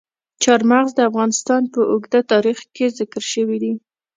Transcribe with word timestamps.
چار 0.43 0.61
مغز 0.71 0.91
د 0.95 0.99
افغانستان 1.09 1.61
په 1.73 1.79
اوږده 1.91 2.19
تاریخ 2.31 2.57
کې 2.75 2.85
ذکر 2.99 3.23
شوي 3.33 3.57
دي. 3.63 3.73